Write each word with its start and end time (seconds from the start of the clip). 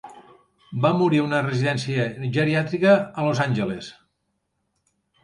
Va 0.85 0.89
morir 1.01 1.19
a 1.23 1.25
una 1.25 1.41
residència 1.47 2.07
geriàtrica 2.37 2.95
a 3.01 3.27
Los 3.29 3.43
Angeles. 3.47 3.91